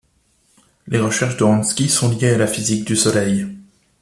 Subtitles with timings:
[0.87, 3.45] Les recherches de Hansky sont liées à la physique du Soleil.